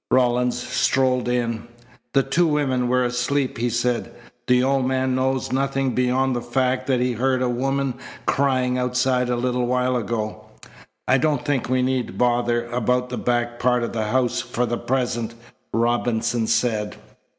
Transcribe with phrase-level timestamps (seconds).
[0.09, 1.67] Rawlins strolled in.
[2.15, 4.11] "The two women were asleep," he said.
[4.47, 7.93] "The old man knows nothing beyond the fact that he heard a woman
[8.25, 10.45] crying outside a little while ago."
[11.07, 14.79] "I don't think we need bother about the back part of the house for the
[14.79, 15.35] present,"
[15.71, 16.95] Robinson said.